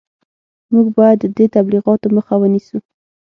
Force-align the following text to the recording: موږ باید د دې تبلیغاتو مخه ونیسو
موږ 0.73 0.87
باید 0.97 1.17
د 1.21 1.25
دې 1.37 1.45
تبلیغاتو 1.55 2.07
مخه 2.17 2.35
ونیسو 2.39 2.77